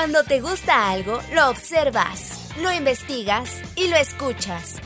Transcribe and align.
Cuando 0.00 0.24
te 0.24 0.40
gusta 0.40 0.88
algo, 0.88 1.20
lo 1.34 1.50
observas, 1.50 2.48
lo 2.62 2.72
investigas 2.72 3.60
y 3.76 3.88
lo 3.88 3.96
escuchas. 3.96 4.76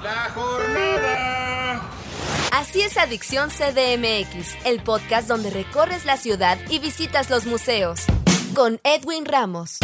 La 0.00 0.30
jornada. 0.32 1.82
Así 2.52 2.82
es 2.82 2.96
Adicción 2.96 3.50
CDMX, 3.50 4.54
el 4.64 4.80
podcast 4.80 5.26
donde 5.26 5.50
recorres 5.50 6.04
la 6.04 6.16
ciudad 6.16 6.56
y 6.70 6.78
visitas 6.78 7.30
los 7.30 7.46
museos. 7.46 8.04
Con 8.54 8.78
Edwin 8.84 9.24
Ramos. 9.24 9.78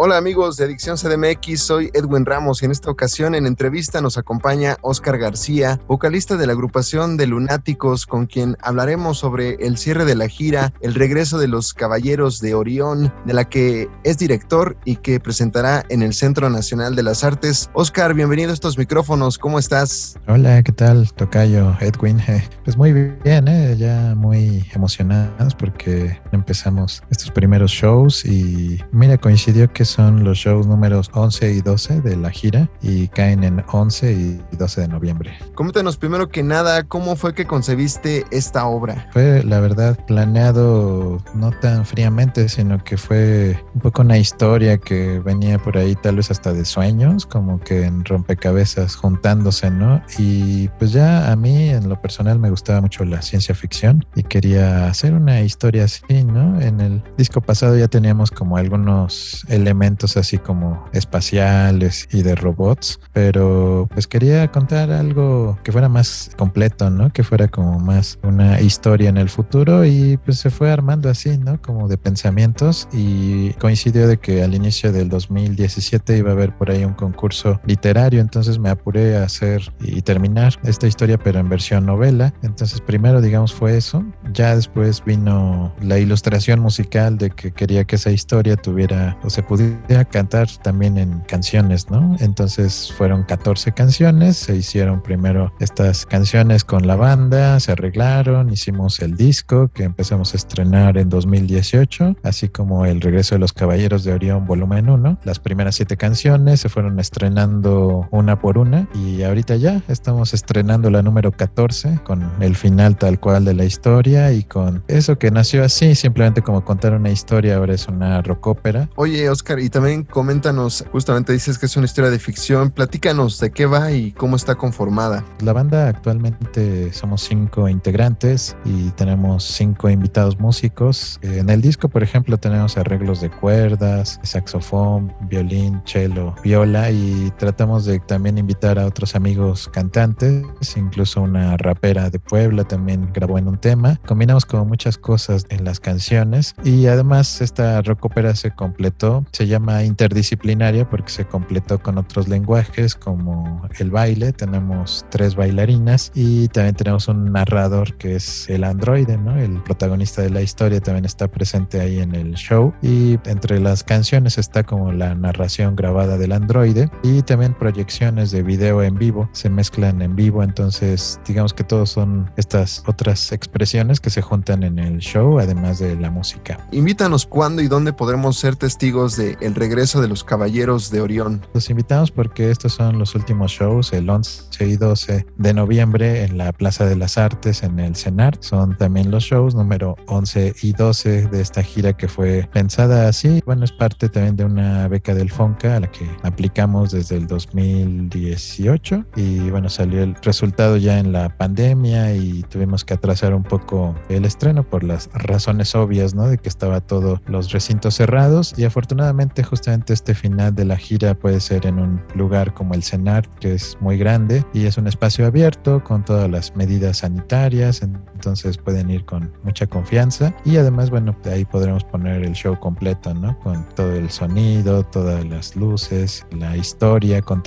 Hola 0.00 0.16
amigos 0.16 0.56
de 0.56 0.64
Adicción 0.64 0.96
CDMX, 0.96 1.60
soy 1.60 1.90
Edwin 1.92 2.24
Ramos 2.24 2.62
y 2.62 2.66
en 2.66 2.70
esta 2.70 2.88
ocasión 2.88 3.34
en 3.34 3.46
entrevista 3.46 4.00
nos 4.00 4.16
acompaña 4.16 4.76
Oscar 4.82 5.18
García, 5.18 5.80
vocalista 5.88 6.36
de 6.36 6.46
la 6.46 6.52
agrupación 6.52 7.16
de 7.16 7.26
Lunáticos, 7.26 8.06
con 8.06 8.26
quien 8.26 8.56
hablaremos 8.62 9.18
sobre 9.18 9.54
el 9.54 9.76
cierre 9.76 10.04
de 10.04 10.14
la 10.14 10.28
gira, 10.28 10.72
el 10.82 10.94
regreso 10.94 11.36
de 11.38 11.48
los 11.48 11.74
Caballeros 11.74 12.40
de 12.40 12.54
Orión, 12.54 13.12
de 13.24 13.34
la 13.34 13.48
que 13.48 13.88
es 14.04 14.18
director 14.18 14.76
y 14.84 14.94
que 14.94 15.18
presentará 15.18 15.84
en 15.88 16.02
el 16.02 16.14
Centro 16.14 16.48
Nacional 16.48 16.94
de 16.94 17.02
las 17.02 17.24
Artes. 17.24 17.68
Oscar, 17.72 18.14
bienvenido 18.14 18.52
a 18.52 18.54
estos 18.54 18.78
micrófonos, 18.78 19.36
¿cómo 19.36 19.58
estás? 19.58 20.16
Hola, 20.28 20.62
¿qué 20.62 20.70
tal, 20.70 21.12
Tocayo, 21.12 21.76
Edwin? 21.80 22.22
Pues 22.62 22.76
muy 22.76 22.92
bien, 22.92 23.48
¿eh? 23.48 23.74
ya 23.76 24.14
muy 24.16 24.64
emocionados 24.72 25.56
porque 25.56 26.20
empezamos 26.30 27.02
estos 27.10 27.32
primeros 27.32 27.72
shows 27.72 28.24
y 28.24 28.80
mira, 28.92 29.18
coincidió 29.18 29.72
que 29.72 29.87
son 29.88 30.22
los 30.22 30.38
shows 30.38 30.66
números 30.66 31.10
11 31.14 31.52
y 31.52 31.60
12 31.62 32.02
de 32.02 32.16
la 32.16 32.30
gira 32.30 32.68
y 32.82 33.08
caen 33.08 33.42
en 33.42 33.64
11 33.72 34.12
y 34.12 34.56
12 34.56 34.82
de 34.82 34.88
noviembre. 34.88 35.38
Coméntanos 35.54 35.96
primero 35.96 36.28
que 36.28 36.42
nada, 36.42 36.84
¿cómo 36.84 37.16
fue 37.16 37.34
que 37.34 37.46
concebiste 37.46 38.24
esta 38.30 38.66
obra? 38.66 39.08
Fue, 39.12 39.42
la 39.42 39.60
verdad, 39.60 39.98
planeado 40.06 41.18
no 41.34 41.50
tan 41.52 41.86
fríamente, 41.86 42.48
sino 42.48 42.84
que 42.84 42.96
fue 42.96 43.58
un 43.74 43.80
poco 43.80 44.02
una 44.02 44.18
historia 44.18 44.78
que 44.78 45.20
venía 45.20 45.58
por 45.58 45.78
ahí 45.78 45.96
tal 45.96 46.16
vez 46.16 46.30
hasta 46.30 46.52
de 46.52 46.64
sueños, 46.64 47.24
como 47.24 47.58
que 47.60 47.84
en 47.84 48.04
rompecabezas 48.04 48.94
juntándose, 48.94 49.70
¿no? 49.70 50.02
Y 50.18 50.68
pues 50.78 50.92
ya 50.92 51.32
a 51.32 51.36
mí 51.36 51.70
en 51.70 51.88
lo 51.88 52.00
personal 52.00 52.38
me 52.38 52.50
gustaba 52.50 52.80
mucho 52.82 53.04
la 53.04 53.22
ciencia 53.22 53.54
ficción 53.54 54.04
y 54.14 54.22
quería 54.22 54.86
hacer 54.86 55.14
una 55.14 55.40
historia 55.40 55.84
así, 55.84 56.24
¿no? 56.24 56.60
En 56.60 56.80
el 56.80 57.02
disco 57.16 57.40
pasado 57.40 57.76
ya 57.76 57.88
teníamos 57.88 58.30
como 58.30 58.56
algunos 58.56 59.46
elementos 59.48 59.77
así 60.16 60.38
como 60.38 60.84
espaciales 60.92 62.08
y 62.12 62.22
de 62.22 62.34
robots, 62.34 63.00
pero 63.12 63.88
pues 63.92 64.06
quería 64.06 64.50
contar 64.50 64.90
algo 64.90 65.58
que 65.62 65.72
fuera 65.72 65.88
más 65.88 66.30
completo, 66.36 66.90
¿no? 66.90 67.10
Que 67.12 67.22
fuera 67.22 67.48
como 67.48 67.78
más 67.78 68.18
una 68.22 68.60
historia 68.60 69.08
en 69.08 69.16
el 69.16 69.28
futuro 69.28 69.84
y 69.84 70.18
pues 70.24 70.38
se 70.38 70.50
fue 70.50 70.70
armando 70.70 71.08
así, 71.08 71.38
¿no? 71.38 71.60
Como 71.62 71.88
de 71.88 71.96
pensamientos 71.96 72.88
y 72.92 73.52
coincidió 73.54 74.08
de 74.08 74.18
que 74.18 74.42
al 74.42 74.54
inicio 74.54 74.92
del 74.92 75.08
2017 75.08 76.18
iba 76.18 76.30
a 76.30 76.32
haber 76.32 76.56
por 76.56 76.70
ahí 76.70 76.84
un 76.84 76.94
concurso 76.94 77.60
literario, 77.64 78.20
entonces 78.20 78.58
me 78.58 78.70
apuré 78.70 79.16
a 79.16 79.24
hacer 79.24 79.72
y 79.80 80.02
terminar 80.02 80.54
esta 80.64 80.86
historia 80.86 81.18
pero 81.18 81.38
en 81.38 81.48
versión 81.48 81.86
novela, 81.86 82.34
entonces 82.42 82.80
primero 82.80 83.20
digamos 83.20 83.54
fue 83.54 83.76
eso, 83.76 84.04
ya 84.32 84.54
después 84.54 85.02
vino 85.04 85.74
la 85.80 85.98
ilustración 85.98 86.60
musical 86.60 87.18
de 87.18 87.30
que 87.30 87.52
quería 87.52 87.84
que 87.84 87.96
esa 87.96 88.10
historia 88.10 88.56
tuviera 88.56 89.18
o 89.22 89.30
se 89.30 89.42
pudiera 89.42 89.67
a 89.96 90.04
cantar 90.04 90.48
también 90.62 90.98
en 90.98 91.20
canciones, 91.20 91.90
¿no? 91.90 92.16
Entonces 92.20 92.92
fueron 92.96 93.24
14 93.24 93.72
canciones, 93.72 94.36
se 94.36 94.56
hicieron 94.56 95.02
primero 95.02 95.52
estas 95.60 96.06
canciones 96.06 96.64
con 96.64 96.86
la 96.86 96.96
banda, 96.96 97.58
se 97.60 97.72
arreglaron, 97.72 98.52
hicimos 98.52 99.00
el 99.00 99.16
disco 99.16 99.68
que 99.68 99.84
empezamos 99.84 100.34
a 100.34 100.36
estrenar 100.36 100.98
en 100.98 101.08
2018, 101.08 102.16
así 102.22 102.48
como 102.48 102.86
el 102.86 103.00
regreso 103.00 103.34
de 103.34 103.40
los 103.40 103.52
Caballeros 103.52 104.04
de 104.04 104.12
Orión 104.12 104.46
volumen 104.46 104.88
1. 104.88 105.18
Las 105.24 105.38
primeras 105.38 105.76
siete 105.76 105.96
canciones 105.96 106.60
se 106.60 106.68
fueron 106.68 106.98
estrenando 107.00 108.08
una 108.10 108.40
por 108.40 108.58
una 108.58 108.88
y 108.94 109.22
ahorita 109.22 109.56
ya 109.56 109.82
estamos 109.88 110.34
estrenando 110.34 110.90
la 110.90 111.02
número 111.02 111.32
14 111.32 112.00
con 112.04 112.30
el 112.40 112.56
final 112.56 112.96
tal 112.96 113.20
cual 113.20 113.44
de 113.44 113.54
la 113.54 113.64
historia 113.64 114.32
y 114.32 114.44
con 114.44 114.82
eso 114.88 115.18
que 115.18 115.30
nació 115.30 115.64
así, 115.64 115.94
simplemente 115.94 116.42
como 116.42 116.64
contar 116.64 116.94
una 116.94 117.10
historia, 117.10 117.56
ahora 117.56 117.74
es 117.74 117.88
una 117.88 118.22
rockópera. 118.22 118.88
Oye, 118.96 119.28
Oscar, 119.28 119.57
y 119.58 119.68
también 119.68 120.04
coméntanos, 120.04 120.84
justamente 120.92 121.32
dices 121.32 121.58
que 121.58 121.66
es 121.66 121.76
una 121.76 121.86
historia 121.86 122.10
de 122.10 122.18
ficción, 122.18 122.70
platícanos 122.70 123.38
de 123.40 123.50
qué 123.50 123.66
va 123.66 123.92
y 123.92 124.12
cómo 124.12 124.36
está 124.36 124.54
conformada. 124.54 125.24
La 125.40 125.52
banda 125.52 125.88
actualmente 125.88 126.92
somos 126.92 127.22
cinco 127.22 127.68
integrantes 127.68 128.56
y 128.64 128.90
tenemos 128.90 129.44
cinco 129.44 129.90
invitados 129.90 130.38
músicos. 130.38 131.18
En 131.22 131.50
el 131.50 131.60
disco, 131.60 131.88
por 131.88 132.02
ejemplo, 132.02 132.38
tenemos 132.38 132.76
arreglos 132.76 133.20
de 133.20 133.30
cuerdas, 133.30 134.20
saxofón, 134.22 135.12
violín, 135.28 135.82
cello, 135.84 136.34
viola 136.42 136.90
y 136.90 137.32
tratamos 137.38 137.84
de 137.84 137.98
también 138.00 138.38
invitar 138.38 138.78
a 138.78 138.86
otros 138.86 139.14
amigos 139.14 139.68
cantantes, 139.72 140.44
incluso 140.76 141.22
una 141.22 141.56
rapera 141.56 142.10
de 142.10 142.18
Puebla 142.18 142.64
también 142.64 143.10
grabó 143.12 143.38
en 143.38 143.48
un 143.48 143.58
tema. 143.58 144.00
Combinamos 144.06 144.46
como 144.46 144.64
muchas 144.64 144.98
cosas 144.98 145.46
en 145.48 145.64
las 145.64 145.80
canciones 145.80 146.54
y 146.64 146.86
además 146.86 147.40
esta 147.40 147.82
rock 147.82 148.04
opera 148.04 148.34
se 148.36 148.52
completó, 148.52 149.26
se 149.32 149.46
llama 149.48 149.84
interdisciplinaria 149.84 150.88
porque 150.88 151.10
se 151.10 151.24
completó 151.24 151.82
con 151.82 151.98
otros 151.98 152.28
lenguajes 152.28 152.94
como 152.94 153.62
el 153.78 153.90
baile, 153.90 154.32
tenemos 154.32 155.06
tres 155.10 155.34
bailarinas 155.34 156.10
y 156.14 156.48
también 156.48 156.74
tenemos 156.74 157.08
un 157.08 157.32
narrador 157.32 157.94
que 157.96 158.16
es 158.16 158.48
el 158.48 158.64
androide, 158.64 159.16
¿no? 159.16 159.36
El 159.36 159.62
protagonista 159.62 160.22
de 160.22 160.30
la 160.30 160.42
historia 160.42 160.80
también 160.80 161.04
está 161.04 161.28
presente 161.28 161.80
ahí 161.80 162.00
en 162.00 162.14
el 162.14 162.34
show 162.34 162.74
y 162.82 163.18
entre 163.24 163.60
las 163.60 163.82
canciones 163.84 164.38
está 164.38 164.62
como 164.62 164.92
la 164.92 165.14
narración 165.14 165.76
grabada 165.76 166.18
del 166.18 166.32
androide 166.32 166.90
y 167.02 167.22
también 167.22 167.54
proyecciones 167.54 168.30
de 168.30 168.42
video 168.42 168.82
en 168.82 168.96
vivo, 168.96 169.28
se 169.32 169.50
mezclan 169.50 170.02
en 170.02 170.16
vivo, 170.16 170.42
entonces 170.42 171.20
digamos 171.26 171.54
que 171.54 171.64
todos 171.64 171.90
son 171.90 172.30
estas 172.36 172.82
otras 172.86 173.32
expresiones 173.32 174.00
que 174.00 174.10
se 174.10 174.22
juntan 174.22 174.62
en 174.62 174.78
el 174.78 174.98
show 174.98 175.38
además 175.38 175.78
de 175.78 175.96
la 175.96 176.10
música. 176.10 176.58
Invítanos 176.72 177.26
cuándo 177.26 177.62
y 177.62 177.68
dónde 177.68 177.92
podremos 177.92 178.38
ser 178.38 178.56
testigos 178.56 179.16
de 179.16 179.36
el 179.40 179.54
regreso 179.54 180.00
de 180.00 180.08
los 180.08 180.24
Caballeros 180.24 180.90
de 180.90 181.00
Orión. 181.00 181.46
Los 181.54 181.70
invitamos 181.70 182.10
porque 182.10 182.50
estos 182.50 182.74
son 182.74 182.98
los 182.98 183.14
últimos 183.14 183.52
shows, 183.52 183.92
el 183.92 184.08
11 184.08 184.66
y 184.66 184.76
12 184.76 185.26
de 185.36 185.54
noviembre 185.54 186.24
en 186.24 186.38
la 186.38 186.52
Plaza 186.52 186.84
de 186.86 186.96
las 186.96 187.18
Artes 187.18 187.62
en 187.62 187.78
el 187.78 187.96
CENAR. 187.96 188.38
Son 188.40 188.76
también 188.76 189.10
los 189.10 189.24
shows 189.24 189.54
número 189.54 189.96
11 190.06 190.54
y 190.62 190.72
12 190.72 191.28
de 191.28 191.40
esta 191.40 191.62
gira 191.62 191.92
que 191.92 192.08
fue 192.08 192.48
pensada 192.52 193.08
así. 193.08 193.42
Bueno, 193.44 193.64
es 193.64 193.72
parte 193.72 194.08
también 194.08 194.36
de 194.36 194.44
una 194.44 194.88
beca 194.88 195.14
del 195.14 195.30
FONCA 195.30 195.76
a 195.76 195.80
la 195.80 195.90
que 195.90 196.08
aplicamos 196.22 196.90
desde 196.90 197.16
el 197.16 197.26
2018 197.26 199.04
y 199.16 199.50
bueno, 199.50 199.68
salió 199.68 200.02
el 200.02 200.14
resultado 200.16 200.76
ya 200.76 200.98
en 200.98 201.12
la 201.12 201.36
pandemia 201.36 202.14
y 202.14 202.42
tuvimos 202.44 202.84
que 202.84 202.94
atrasar 202.94 203.34
un 203.34 203.42
poco 203.42 203.94
el 204.08 204.24
estreno 204.24 204.62
por 204.62 204.84
las 204.84 205.10
razones 205.12 205.74
obvias, 205.74 206.14
¿no? 206.14 206.28
De 206.28 206.38
que 206.38 206.48
estaba 206.48 206.80
todo 206.80 207.20
los 207.26 207.52
recintos 207.52 207.94
cerrados 207.94 208.54
y 208.56 208.64
afortunadamente 208.64 209.17
justamente 209.42 209.92
este 209.92 210.14
final 210.14 210.54
de 210.54 210.64
la 210.64 210.76
gira 210.76 211.14
puede 211.14 211.40
ser 211.40 211.66
en 211.66 211.78
un 211.78 212.00
lugar 212.14 212.54
como 212.54 212.74
el 212.74 212.82
CENAR, 212.82 213.28
que 213.40 213.54
es 213.54 213.76
muy 213.80 213.98
grande 213.98 214.44
y 214.52 214.66
es 214.66 214.78
un 214.78 214.86
espacio 214.86 215.26
abierto 215.26 215.82
con 215.82 216.04
todas 216.04 216.30
las 216.30 216.54
medidas 216.54 216.98
sanitarias, 216.98 217.82
entonces 217.82 218.58
pueden 218.58 218.90
ir 218.90 219.04
con 219.04 219.32
mucha 219.42 219.66
confianza 219.66 220.34
y 220.44 220.56
además, 220.56 220.90
bueno, 220.90 221.16
ahí 221.24 221.44
podremos 221.44 221.84
poner 221.84 222.24
el 222.24 222.32
show 222.32 222.58
completo, 222.58 223.14
¿no? 223.14 223.38
Con 223.40 223.68
todo 223.74 223.92
el 223.92 224.10
sonido, 224.10 224.84
todas 224.84 225.24
las 225.24 225.56
luces, 225.56 226.26
la 226.30 226.56
historia, 226.56 227.22
con, 227.22 227.42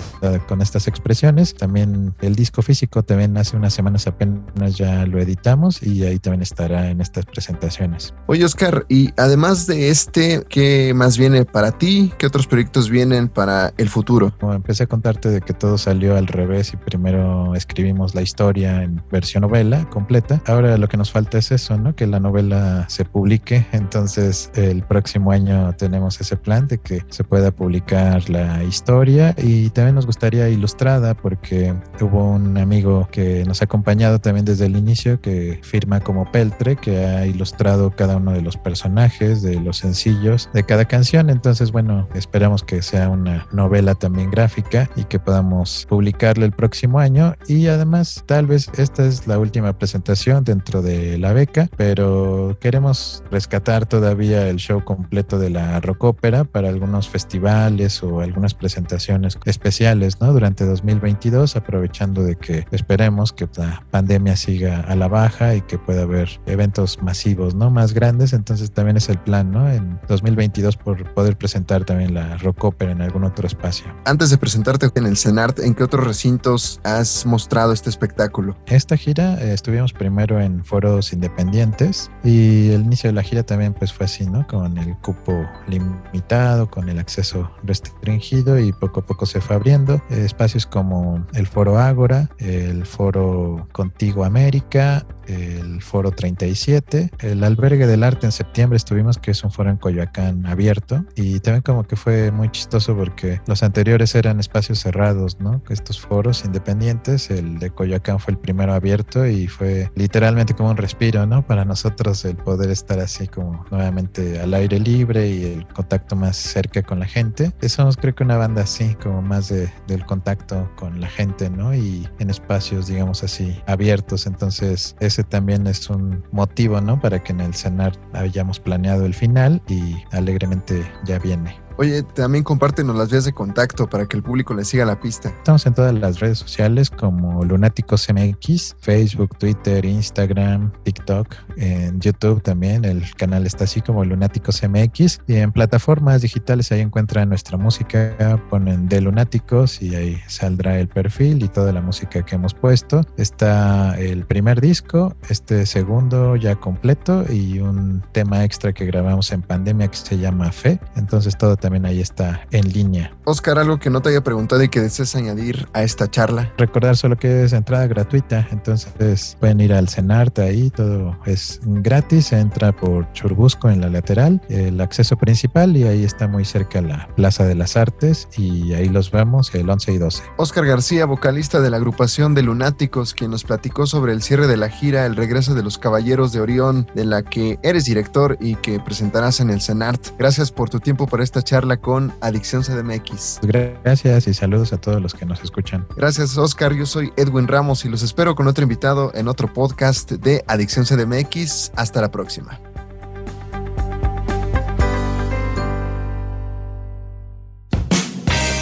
con 0.48 0.62
estas 0.62 0.88
expresiones. 0.88 1.56
También 1.56 2.14
el 2.22 2.36
disco 2.36 2.62
físico 2.62 3.04
también 3.04 3.38
hace 3.38 3.56
unas 3.56 3.74
semanas 3.74 4.08
apenas 4.08 4.76
ya 4.78 5.06
lo 5.06 5.20
editamos 5.20 5.82
y 5.84 6.04
ahí 6.04 6.20
también 6.20 6.42
estará 6.42 6.90
en 6.90 7.02
estas 7.02 7.26
presentaciones. 7.26 8.14
Oye, 8.28 8.46
Oscar, 8.46 8.86
y 8.90 9.12
además 9.18 9.68
de 9.68 9.90
este, 9.90 10.44
¿qué 10.50 10.94
más 10.96 11.18
viene 11.18 11.46
para 11.46 11.61
ti? 11.70 12.12
¿Qué 12.18 12.26
otros 12.26 12.48
proyectos 12.48 12.90
vienen 12.90 13.30
para 13.30 13.72
el 13.78 13.90
futuro? 13.90 14.34
Como 14.40 14.54
empecé 14.54 14.86
a 14.86 14.88
contarte 14.88 15.30
de 15.30 15.42
que 15.42 15.54
todo 15.54 15.78
salió 15.78 16.18
al 16.18 16.26
revés 16.26 16.74
y 16.74 16.78
primero 16.78 17.54
escribimos 17.54 18.16
la 18.16 18.24
historia 18.24 18.82
en 18.82 19.04
versión 19.12 19.42
novela 19.42 19.88
completa. 19.92 20.42
Ahora 20.48 20.78
lo 20.78 20.88
que 20.88 20.98
nos 20.98 21.12
falta 21.12 21.38
es 21.38 21.52
eso, 21.52 21.78
¿no? 21.78 21.96
Que 21.96 22.08
la 22.08 22.20
novela 22.20 22.86
se 22.90 23.06
publique. 23.06 23.68
Entonces 23.72 24.50
el 24.56 24.82
próximo 24.82 25.32
año 25.32 25.74
tenemos 25.74 26.20
ese 26.20 26.38
plan 26.38 26.68
de 26.68 26.80
que 26.80 27.06
se 27.10 27.24
pueda 27.24 27.52
publicar 27.52 28.28
la 28.30 28.64
historia 28.64 29.36
y 29.38 29.70
también 29.70 29.94
nos 29.94 30.08
gustaría 30.08 30.50
ilustrada 30.50 31.14
porque 31.14 31.76
hubo 32.00 32.32
un 32.32 32.58
amigo 32.58 33.08
que 33.12 33.44
nos 33.46 33.62
ha 33.62 33.66
acompañado 33.66 34.20
también 34.20 34.46
desde 34.46 34.66
el 34.66 34.76
inicio 34.78 35.22
que 35.22 35.60
firma 35.62 36.00
como 36.00 36.32
Peltre, 36.32 36.78
que 36.78 37.06
ha 37.06 37.28
ilustrado 37.28 37.92
cada 37.92 38.18
uno 38.18 38.32
de 38.32 38.42
los 38.42 38.58
personajes, 38.58 39.42
de 39.42 39.60
los 39.60 39.78
sencillos 39.78 40.50
de 40.54 40.64
cada 40.64 40.86
canción. 40.86 41.30
Entonces, 41.30 41.51
bueno, 41.72 42.08
esperamos 42.14 42.64
que 42.64 42.82
sea 42.82 43.10
una 43.10 43.48
novela 43.52 43.96
también 43.96 44.32
gráfica 44.32 44.90
y 44.96 45.04
que 45.04 45.20
podamos 45.20 45.86
publicarla 45.90 46.46
el 46.46 46.52
próximo 46.52 47.00
año. 47.00 47.36
Y 47.48 47.68
además, 47.68 48.24
tal 48.26 48.48
vez 48.48 48.70
esta 48.78 49.06
es 49.06 49.28
la 49.28 49.38
última 49.38 49.78
presentación 49.78 50.44
dentro 50.44 50.82
de 50.82 51.18
la 51.18 51.34
beca, 51.34 51.70
pero 51.78 52.58
queremos 52.60 53.24
rescatar 53.32 53.86
todavía 53.86 54.48
el 54.48 54.58
show 54.58 54.84
completo 54.84 55.40
de 55.40 55.50
la 55.50 55.80
rock 55.82 56.04
ópera 56.06 56.44
para 56.44 56.70
algunos 56.70 57.10
festivales 57.10 58.02
o 58.04 58.22
algunas 58.22 58.54
presentaciones 58.54 59.38
especiales, 59.46 60.22
¿no? 60.22 60.32
Durante 60.34 60.66
2022, 60.66 61.56
aprovechando 61.56 62.24
de 62.24 62.36
que 62.36 62.66
esperemos 62.72 63.34
que 63.34 63.48
la 63.58 63.84
pandemia 63.92 64.36
siga 64.36 64.82
a 64.82 64.96
la 64.96 65.08
baja 65.08 65.56
y 65.56 65.62
que 65.62 65.78
pueda 65.78 66.04
haber 66.04 66.40
eventos 66.46 67.02
masivos, 67.02 67.56
¿no? 67.56 67.70
Más 67.70 67.94
grandes. 67.94 68.34
Entonces 68.34 68.72
también 68.72 68.98
es 68.98 69.10
el 69.10 69.18
plan, 69.20 69.52
¿no? 69.52 69.70
En 69.70 70.00
2022 70.08 70.78
por 70.78 71.14
poder 71.14 71.38
presentar 71.42 71.86
también 71.86 72.14
la 72.14 72.38
rock 72.38 72.66
ópera 72.66 72.92
en 72.92 73.02
algún 73.02 73.24
otro 73.24 73.48
espacio. 73.48 73.88
Antes 74.06 74.30
de 74.30 74.38
presentarte 74.38 74.92
en 74.94 75.08
el 75.08 75.18
CENART, 75.18 75.58
¿en 75.58 75.74
qué 75.74 75.84
otros 75.84 76.06
recintos 76.06 76.80
has 76.84 77.26
mostrado 77.26 77.74
este 77.74 77.90
espectáculo? 77.90 78.56
Esta 78.68 78.96
gira 78.96 79.42
eh, 79.42 79.54
estuvimos 79.54 79.92
primero 79.92 80.40
en 80.40 80.64
foros 80.64 81.14
independientes 81.14 82.12
y 82.24 82.70
el 82.70 82.82
inicio 82.82 83.10
de 83.10 83.16
la 83.16 83.24
gira 83.24 83.42
también 83.42 83.74
pues 83.74 83.92
fue 83.92 84.06
así, 84.06 84.28
¿no? 84.28 84.46
Con 84.46 84.78
el 84.78 84.96
cupo 84.98 85.34
limitado, 85.68 86.70
con 86.70 86.90
el 86.90 87.00
acceso 87.00 87.50
restringido 87.64 88.60
y 88.60 88.72
poco 88.72 89.00
a 89.00 89.06
poco 89.08 89.26
se 89.26 89.42
fue 89.42 89.56
abriendo. 89.56 89.96
Eh, 90.12 90.24
espacios 90.26 90.68
como 90.68 91.26
el 91.34 91.48
foro 91.48 91.80
Ágora, 91.80 92.30
el 92.38 92.86
foro 92.86 93.68
Contigo 93.72 94.26
América, 94.26 95.08
el 95.32 95.82
foro 95.82 96.12
37, 96.12 97.12
el 97.20 97.44
albergue 97.44 97.88
del 97.88 98.04
arte 98.04 98.26
en 98.26 98.32
septiembre 98.32 98.78
estuvimos, 98.78 99.18
que 99.18 99.32
es 99.32 99.44
un 99.44 99.52
foro 99.52 99.70
en 99.70 99.78
Coyoacán 99.78 100.46
abierto 100.46 101.06
y 101.16 101.40
también 101.40 101.62
como 101.62 101.84
que 101.84 101.96
fue 101.96 102.32
muy 102.32 102.50
chistoso 102.50 102.96
porque 102.96 103.42
los 103.48 103.64
anteriores 103.64 104.16
eran 104.16 104.40
espacios 104.40 104.80
cerrados, 104.80 105.40
¿no? 105.40 105.62
Estos 105.70 106.00
foros 106.00 106.46
independientes, 106.46 107.30
el 107.30 107.60
de 107.60 107.70
Coyoacán 107.70 108.20
fue 108.20 108.34
el 108.34 108.40
primero 108.40 108.74
abierto 108.74 109.26
y 109.26 109.48
fue 109.48 109.92
literalmente 109.96 110.54
como 110.54 110.70
un 110.70 110.78
respiro, 110.78 111.26
¿no? 111.26 111.46
Para 111.46 111.66
nosotros 111.66 112.26
el 112.26 112.36
poder 112.36 112.70
estar 112.70 113.00
así 113.00 113.28
como 113.28 113.66
nuevamente 113.72 114.40
al 114.40 114.54
aire 114.54 114.80
libre 114.80 115.28
y 115.28 115.46
el 115.46 115.68
contacto 115.68 116.16
más 116.16 116.38
cerca 116.38 116.82
con 116.84 117.00
la 117.00 117.06
gente. 117.06 117.52
Somos 117.68 117.98
creo 117.98 118.14
que 118.14 118.24
una 118.24 118.38
banda 118.38 118.64
así, 118.64 118.96
como 118.96 119.22
más 119.22 119.50
de, 119.50 119.72
del 119.88 120.06
contacto 120.06 120.70
con 120.76 121.00
la 121.00 121.08
gente, 121.08 121.50
¿no? 121.50 121.74
Y 121.74 122.08
en 122.20 122.30
espacios, 122.30 122.88
digamos 122.88 123.24
así, 123.24 123.62
abiertos. 123.66 124.28
Entonces, 124.28 124.96
ese 125.00 125.21
también 125.24 125.68
es 125.68 125.90
un 125.90 126.24
motivo, 126.32 126.82
¿no? 126.82 127.00
Para 127.00 127.24
que 127.24 127.32
en 127.32 127.42
el 127.42 127.54
cenar 127.54 127.94
hayamos 128.14 128.60
planeado 128.60 129.06
el 129.06 129.14
final 129.14 129.62
y 129.68 129.96
alegremente 130.12 130.86
ya 131.06 131.20
viene. 131.20 131.60
Oye, 131.78 132.04
también 132.04 132.44
compártenos 132.44 132.96
las 132.96 133.10
vías 133.10 133.26
de 133.26 133.34
contacto 133.34 133.90
para 133.90 134.06
que 134.06 134.18
el 134.18 134.24
público 134.24 134.54
le 134.54 134.66
siga 134.66 134.86
la 134.86 135.00
pista. 135.00 135.30
Estamos 135.30 135.66
en 135.66 135.74
todas 135.74 135.94
las 135.94 136.20
redes 136.20 136.40
sociales 136.40 136.90
como 136.90 137.44
Lunáticos 137.44 138.08
MX, 138.14 138.76
Facebook, 138.80 139.38
Twitter, 139.38 139.86
Instagram, 139.86 140.72
TikTok, 140.84 141.36
en 141.58 142.00
YouTube 142.00 142.42
también. 142.42 142.86
El 142.86 143.04
canal 143.16 143.46
está 143.46 143.64
así 143.64 143.82
como 143.82 144.04
Lunáticos 144.06 144.62
MX 144.64 145.22
y 145.28 145.36
en 145.36 145.52
plataformas 145.52 146.22
digitales 146.22 146.72
ahí 146.72 146.82
encuentran 146.82 147.30
nuestra 147.30 147.58
música, 147.58 148.42
ponen 148.50 148.88
de 148.88 149.02
Lunáticos 149.02 149.82
y 149.82 149.96
ahí 149.96 150.22
saldrá 150.28 150.80
el 150.80 150.88
perfil 150.88 151.44
y 151.44 151.48
toda 151.48 151.72
la 151.72 151.82
música 151.82 152.24
que 152.24 152.36
hemos 152.36 152.54
puesto. 152.54 153.02
Está 153.18 153.98
el 154.00 154.26
primer 154.26 154.62
disco, 154.62 155.16
este 155.30 155.66
segundo 155.66 156.36
ya 156.36 156.56
completo 156.56 157.26
y 157.30 157.60
un 157.60 158.04
tema 158.12 158.44
extra 158.44 158.74
que 158.74 158.86
grabamos 158.86 159.32
en 159.32 159.42
pandemia 159.42 159.88
que 159.88 159.98
se 159.98 160.18
llama 160.18 160.52
Fe. 160.52 160.80
Entonces 160.96 161.38
todo 161.38 161.58
también 161.62 161.86
ahí 161.86 162.02
está 162.02 162.46
en 162.52 162.68
línea. 162.74 163.16
Oscar, 163.24 163.58
algo 163.58 163.80
que 163.80 163.90
no 163.90 164.02
te 164.02 164.10
haya 164.10 164.22
preguntado 164.22 164.62
y 164.62 164.68
que 164.68 164.82
desees 164.82 165.16
añadir 165.16 165.70
a 165.72 165.84
esta 165.84 166.10
charla. 166.12 166.52
Recordar 166.58 166.98
solo 166.98 167.16
que 167.18 167.46
es 167.46 167.54
entrada 167.54 167.88
gratuita, 167.88 168.48
entonces 168.52 169.38
pueden 169.40 169.62
ir 169.62 169.74
al 169.74 169.88
Cenarte 169.88 170.42
ahí, 170.42 170.70
todo 170.70 171.18
es 171.26 171.62
gratis, 171.64 172.34
entra 172.34 172.76
por 172.76 173.10
Churbusco 173.14 173.70
en 173.70 173.80
la 173.80 173.90
lateral, 173.90 174.42
el 174.50 174.82
acceso 174.82 175.16
principal 175.18 175.78
y 175.78 175.84
ahí 175.84 176.04
está 176.04 176.28
muy 176.28 176.44
cerca 176.44 176.82
la 176.82 177.08
Plaza 177.16 177.46
de 177.46 177.56
las 177.56 177.78
Artes 177.78 178.28
y 178.36 178.74
ahí 178.74 178.90
los 178.90 179.12
vemos 179.12 179.54
el 179.54 179.70
11 179.70 179.94
y 179.94 179.98
12. 179.98 180.24
Oscar 180.38 180.66
García, 180.66 181.06
vocalista 181.06 181.62
de 181.62 181.70
la 181.70 181.78
agrupación 181.78 182.34
de 182.34 182.42
Lunáticos, 182.42 183.14
quien 183.14 183.32
nos 183.32 183.44
platicó 183.44 183.86
sobre 183.86 184.14
el 184.14 184.22
cierre 184.22 184.48
de 184.48 184.58
la 184.58 184.70
gira 184.70 185.06
El 185.06 185.16
regreso 185.16 185.54
de 185.54 185.64
los 185.64 185.78
Caballeros 185.78 186.32
de 186.32 186.42
Orión, 186.42 186.88
de 186.96 187.06
la 187.06 187.22
que 187.22 187.60
eres 187.62 187.86
director 187.86 188.38
y 188.42 188.56
que 188.56 188.80
presentarás 188.80 189.40
en 189.40 189.52
el 189.52 189.62
CENART. 189.62 190.18
Gracias 190.18 190.52
por 190.52 190.70
tu 190.70 190.80
tiempo 190.80 191.06
para 191.08 191.24
esta 191.24 191.42
charla 191.42 191.51
con 191.82 192.14
Adicción 192.22 192.64
CDMX. 192.64 193.40
Gracias 193.42 194.28
y 194.28 194.34
saludos 194.34 194.72
a 194.72 194.78
todos 194.78 195.02
los 195.02 195.14
que 195.14 195.26
nos 195.26 195.44
escuchan. 195.44 195.86
Gracias, 195.98 196.38
Oscar. 196.38 196.74
Yo 196.74 196.86
soy 196.86 197.12
Edwin 197.18 197.48
Ramos 197.48 197.84
y 197.84 197.90
los 197.90 198.04
espero 198.04 198.36
con 198.36 198.48
otro 198.48 198.64
invitado 198.64 199.12
en 199.16 199.28
otro 199.28 199.52
podcast 199.52 200.12
de 200.12 200.46
Adicción 200.48 200.86
CDMX. 200.86 201.74
Hasta 201.76 202.00
la 202.00 202.10
próxima. 202.10 202.58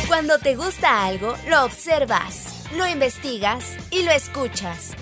Cuando 0.08 0.40
te 0.40 0.56
gusta 0.56 1.06
algo, 1.06 1.36
lo 1.48 1.66
observas, 1.66 2.66
lo 2.76 2.88
investigas 2.88 3.78
y 3.92 4.02
lo 4.02 4.12
escuchas. 4.12 4.94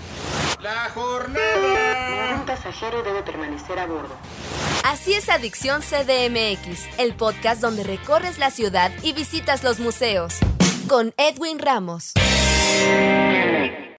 La 0.62 0.90
jornada. 0.92 2.32
Ningún 2.32 2.44
pasajero 2.44 3.02
debe 3.02 3.22
permanecer 3.22 3.78
a 3.78 3.86
bordo. 3.86 4.14
Así 4.90 5.12
es 5.12 5.28
Adicción 5.28 5.82
CDMX, 5.82 6.86
el 6.96 7.12
podcast 7.12 7.60
donde 7.60 7.84
recorres 7.84 8.38
la 8.38 8.50
ciudad 8.50 8.90
y 9.02 9.12
visitas 9.12 9.62
los 9.62 9.80
museos. 9.80 10.38
Con 10.88 11.12
Edwin 11.18 11.58
Ramos. 11.58 12.14